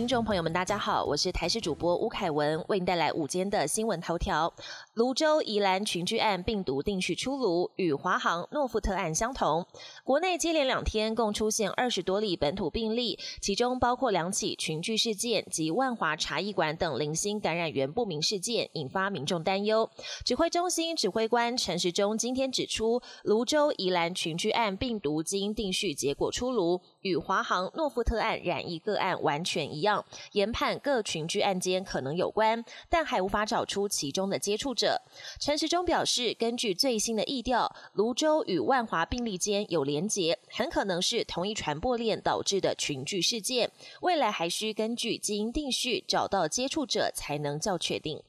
[0.00, 4.50] 听众朋友们，大家好，我是台视主播吴凯文，为您带来午间的新闻头条。
[4.94, 9.66] 泸州宜兰群聚案病毒定序出炉，与华航诺富特案相同。
[10.02, 19.90] 国内接连两天共出现二十多例本土病例，其中包括两起群聚事件及万华茶艺馆等零星感染源不明事件，引发民众担忧。
[20.24, 29.89] 指挥中心指挥官陈时中今天指出，泸州宜兰群聚案病毒基因定序结果出炉，与华航诺富特案染疫个案完全一样，
[30.32, 35.00] 研判各群聚案件可能有关，但还无法找出其中的接触者。
[35.38, 43.70] 陈时中表示，根据最新的意调，泸州与万华病例间有连结，很可能是同一传播链导致的群聚事件。
[44.02, 48.22] 未来还需根据基因定序找到接触者，才能较确定。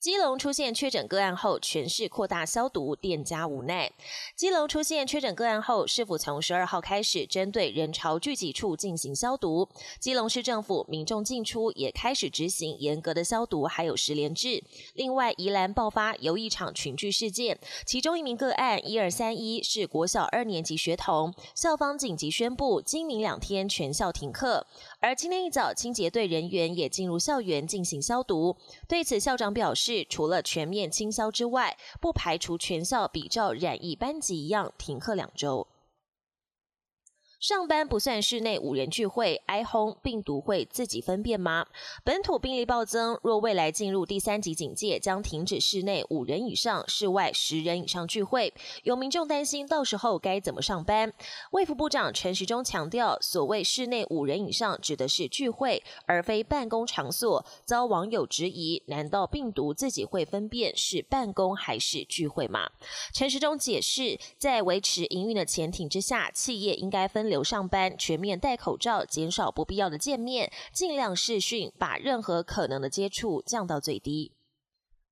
[0.00, 3.92] 基隆出现确诊个案后，全市扩大消毒，店家无奈。
[4.34, 9.68] 基隆出现确诊个案后，市府从十二号开始针对人潮聚集处进行消毒。
[9.98, 14.64] 基隆市政府民众进出也开始执行严格的消毒，还有十连制。
[14.94, 24.66] 另外，宜兰爆发游艺场群聚事件，其中一名个案一二三一是国小二年级学童，校方紧急宣布今明两天全校停课。
[25.00, 28.56] 而今天一早，清洁队人员也进入校园进行消毒。
[28.88, 35.66] 对此，校长表示，除了全面清消之外，不排除全校比照染疫班级一样停课两周。
[37.40, 41.66] 上班不算室内五人聚会，哀轰病毒会自己分辨吗？
[42.04, 48.52] 本土病例暴增，若未来进入第三级警戒，将停止室内五人以上、室外十人以上聚会。
[48.82, 51.10] 有民众担心，到时候该怎么上班？
[51.52, 57.42] 卫福部长陈时中强调，所谓室内五人以上，指的是聚会，而非办公场所。
[57.64, 62.68] 遭网友质疑，难道病毒自己会分辨是办公还是聚会吗？
[63.14, 67.29] 陈时中解释，在维持营运的前提之下，企业应该分。
[67.30, 74.32] 留上班，全面戴口罩，减少不必要的见面，尽量视讯，把任何可能的接触降到最低。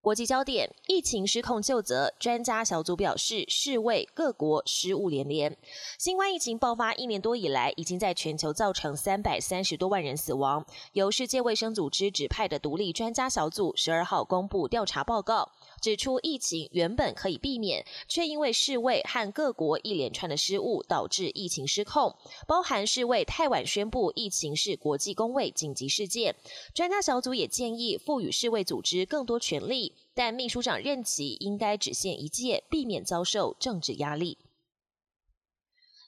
[0.09, 5.55] 国际焦点：疫情失控就责，专家小组表示，世卫各国失误连连。
[5.99, 10.65] 新冠疫情爆发一年多以来，已经在全球造成三百三十多万人死亡。
[10.95, 15.47] 由世界卫生组织指派的独立专家小组十二号公布调查报告，
[15.83, 22.17] 指出疫情原本可以避免，却因为世卫和各国一连串的失误，导致疫情失控。
[22.47, 26.35] 包含世卫太晚宣布疫情是国际公卫紧急事件。
[26.73, 29.93] 专家小组也建议赋予世卫组织更多权力。
[30.19, 34.37] 但秘书长任期应该只限一届，避免遭受政治压力。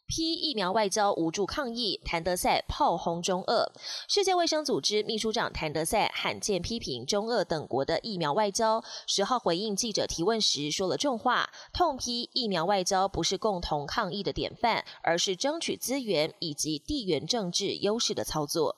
[0.09, 3.71] 批疫苗外交无助抗议，谭德赛炮轰中俄。
[4.09, 8.83] 世界卫生组织秘书长谭德赛罕见批评中俄等国的疫苗外交。
[9.07, 18.75] 十号回应记者提问时说了重话，痛批疫苗外交不是共同抗疫的典范，而是争取资源以及地缘政治优势的操作。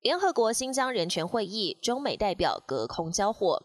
[0.00, 3.62] 联合国新疆人权会议，中美代表隔空交火。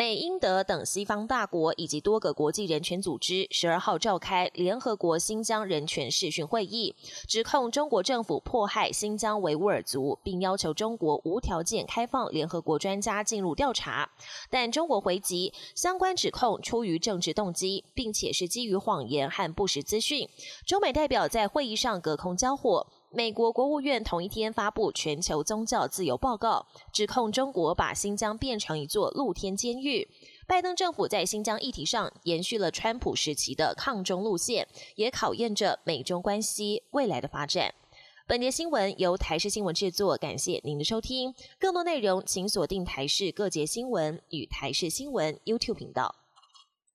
[0.00, 6.96] 美、英、德等西方大国以及多个国际人权组织十二号召开联合国新疆人权视讯会议，
[7.28, 14.10] 指控中国政府迫害新疆维吾尔族，并要求中国无条件开放联合国专家进入调查。
[14.48, 20.26] 但中国回击，相关指控出于政治动机，并且是基于谎言和不实资讯。
[20.64, 22.86] 中美代表在会议上隔空交火。
[23.12, 30.08] 美国国务院同一天发布全球宗教自由报告，指控中国把新疆变成一座露天监狱。
[30.46, 37.74] 拜登政府在新疆议题上延续了川普时期的抗中路线，也考验着美中关系未来的发展。
[38.28, 41.34] 本节新闻由台视新闻制作，感谢您的收听。
[41.58, 46.14] 更多内容请锁定台视各节新闻与台视新闻 YouTube 频道。